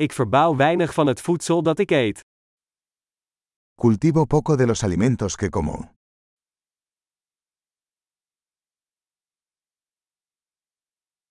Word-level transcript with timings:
Ik 0.00 0.12
verbouw 0.12 0.56
weinig 0.56 0.94
van 0.94 1.06
het 1.06 1.20
voedsel 1.20 1.62
dat 1.62 1.78
ik 1.78 1.90
eet. 1.90 2.24
Cultivo 3.74 4.24
poco 4.24 4.56
de 4.56 4.66
los 4.66 4.82
alimentos 4.82 5.36
que 5.36 5.48
como. 5.48 5.90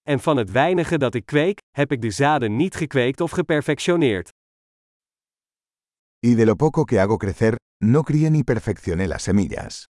En 0.01 0.19
van 0.19 0.37
het 0.37 0.51
weinige 0.51 0.97
dat 0.97 1.13
ik 1.13 1.25
kweek, 1.25 1.59
heb 1.69 1.91
ik 1.91 2.01
de 2.01 2.11
zaden 2.11 2.55
niet 2.55 2.75
gekweekt 2.75 3.21
of 3.21 3.31
geperfectioneerd. 3.31 4.29
Y 6.19 6.35
de 6.35 6.45
lo 6.45 6.55
poco 6.55 6.83
que 6.83 6.99
hago 6.99 7.17
crecer, 7.17 7.55
no 7.83 8.01
crié 8.03 8.29
ni 8.29 8.43
perfeccioné 8.43 9.07
las 9.07 9.23
semillas. 9.23 9.85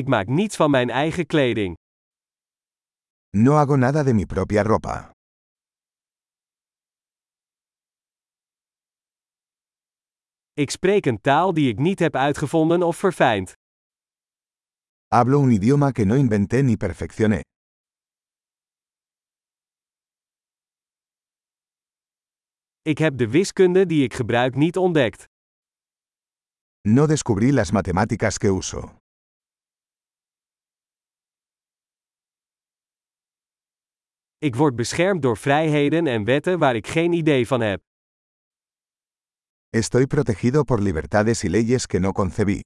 Ik 0.00 0.06
maak 0.08 0.26
niets 0.26 0.56
van 0.56 0.70
mijn 0.70 0.90
eigen 0.90 1.26
kleding. 1.26 1.74
No 3.30 3.52
hago 3.52 3.76
nada 3.76 4.02
de 4.02 4.12
mi 4.12 4.26
propia 4.26 4.62
ropa. 4.62 5.10
Ik 10.52 10.70
spreek 10.70 11.06
een 11.06 11.20
taal 11.20 11.54
die 11.54 11.68
ik 11.68 11.78
niet 11.78 11.98
heb 11.98 12.16
uitgevonden 12.16 12.82
of 12.82 12.96
verfijnd. 12.96 13.52
Hablo 15.06 15.40
un 15.42 15.50
idioma 15.50 15.90
que 15.90 16.04
no 16.04 16.14
inventé 16.14 16.56
ni 16.56 16.76
perfeccioné. 16.76 17.40
Ik 22.82 22.98
heb 22.98 23.18
de 23.18 23.28
wiskunde 23.28 23.86
die 23.86 24.04
ik 24.04 24.14
gebruik 24.14 24.54
niet 24.54 24.76
ontdekt. 24.76 25.24
No 26.88 27.06
descubrí 27.06 27.52
las 27.52 27.70
matemáticas 27.70 28.38
que 28.38 28.48
uso. 28.48 29.04
Ik 34.46 34.54
word 34.54 34.76
beschermd 34.76 35.22
door 35.22 35.36
vrijheden 35.36 36.06
en 36.06 36.24
wetten 36.24 36.58
waar 36.58 36.76
ik 36.76 36.86
geen 36.86 37.12
idee 37.12 37.46
van 37.46 37.60
heb. 37.60 37.80
Estoy 39.68 40.06
protegido 40.06 40.62
por 40.62 40.80
libertades 40.80 41.42
y 41.42 41.48
leyes 41.48 41.86
que 41.86 41.98
no 41.98 42.12
concebí. 42.12 42.60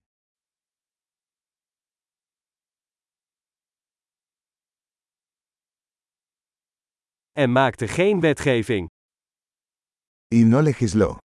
En 7.33 7.53
maakte 7.53 7.89
geen 7.89 8.21
wetgeving. 8.21 8.89
Y 10.29 10.45
no 10.45 10.61
legisló. 10.63 11.17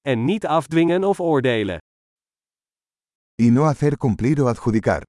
En 0.00 0.24
niet 0.24 0.46
afdwingen 0.46 1.04
of 1.04 1.20
oordelen. 1.20 1.78
Y 3.34 3.50
no 3.50 3.64
hacer 3.64 3.96
cumplir 3.96 4.42
o 4.42 4.48
adjudicar. 4.48 5.02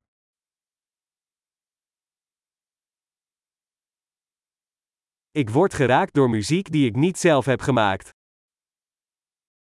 Ik 5.32 5.50
word 5.50 5.74
geraakt 5.74 6.14
door 6.14 6.30
muziek 6.30 6.72
die 6.72 6.86
ik 6.86 6.96
niet 6.96 7.18
zelf 7.18 7.46
heb 7.46 7.62
gemaakt. 7.62 8.10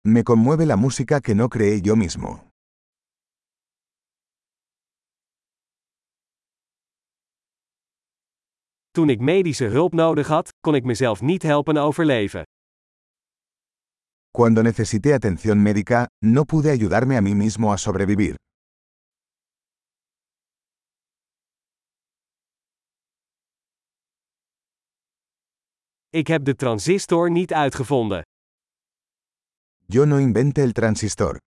Me 0.07 0.23
conmueve 0.23 0.65
la 0.65 0.75
música 0.75 1.19
que 1.19 1.33
no 1.33 1.47
creé 1.47 1.79
yo 1.81 1.95
mismo. 1.95 2.47
Toen 8.91 9.09
ik 9.09 9.19
medische 9.19 9.65
hulp 9.65 9.93
nodig 9.93 10.27
had, 10.27 10.53
kon 10.59 10.75
ik 10.75 10.83
mezelf 10.83 11.21
niet 11.21 11.43
helpen 11.43 11.77
overleven. 11.77 12.43
Cuando 14.31 14.61
necesité 14.61 15.13
atención 15.13 15.61
médica, 15.61 16.05
no 16.25 16.43
pude 16.43 16.69
ayudarme 16.69 17.17
a 17.17 17.21
mí 17.21 17.35
mismo 17.35 17.71
a 17.71 17.77
sobrevivir. 17.77 18.35
Ik 26.15 26.27
heb 26.27 26.45
de 26.45 26.55
transistor 26.55 27.31
niet 27.31 27.53
uitgevonden. 27.53 28.21
Yo 29.85 30.05
no 30.05 30.17
inventé 30.17 30.61
el 30.61 30.71
transistor. 30.71 31.37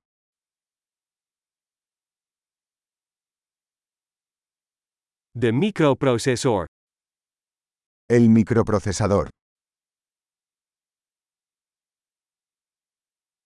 De 5.31 5.53
microprocessor. 5.53 6.65
El 8.07 8.29
microprocesador. 8.29 9.29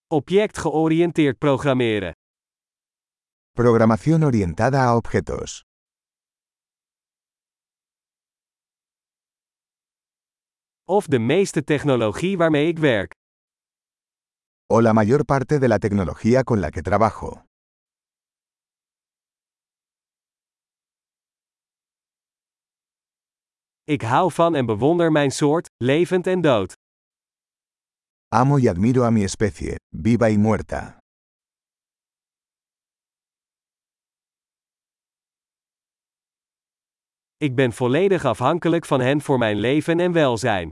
Object-georiënteerd 0.06 1.38
programmeren. 1.38 2.12
Programación 3.52 4.22
orientada 4.22 4.84
a 4.84 4.96
objetos. 4.96 5.60
Of 10.90 11.06
de 11.06 11.18
meeste 11.18 11.64
technologie 11.64 12.36
waarmee 12.36 12.68
ik 12.68 12.78
werk. 12.78 13.14
O 14.66 14.80
la 14.82 14.92
mayor 14.92 15.24
parte 15.24 15.58
de 15.58 15.68
la 15.68 15.78
tecnología 15.78 16.42
con 16.42 16.60
la 16.60 16.70
que 16.70 16.82
trabajo. 16.82 17.42
Ik 23.84 24.02
hou 24.02 24.32
van 24.32 24.54
en 24.54 24.66
bewonder 24.66 25.12
mijn 25.12 25.30
soort, 25.30 25.68
levend 25.76 26.26
en 26.26 26.40
dood. 26.40 26.72
Amo 28.28 28.58
y 28.58 28.68
admiro 28.68 29.04
a 29.04 29.10
mi 29.10 29.22
especie, 29.22 29.76
viva 29.88 30.28
y 30.28 30.36
muerta. 30.36 30.98
Ik 37.36 37.54
ben 37.54 37.72
volledig 37.72 38.24
afhankelijk 38.24 38.84
van 38.86 39.00
hen 39.00 39.20
voor 39.20 39.38
mijn 39.38 39.56
leven 39.56 40.00
en 40.00 40.12
welzijn. 40.12 40.70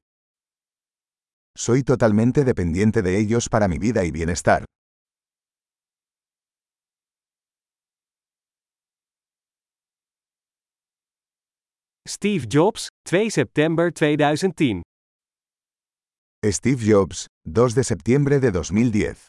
Soy 1.61 1.83
totalmente 1.83 2.45
dependiente 2.45 3.01
de 3.01 3.19
ellos 3.19 3.49
para 3.49 3.67
mi 3.67 3.79
vida 3.79 4.05
y 4.05 4.11
bienestar. 4.11 4.63
Steve 12.07 12.47
Jobs, 12.49 12.87
2 13.05 13.33
september 13.33 13.91
2010. 13.91 14.83
Steve 16.45 16.81
Jobs, 16.81 17.27
2 17.45 17.75
de 17.75 17.83
septiembre 17.83 18.39
de 18.39 18.51
2010. 18.51 19.27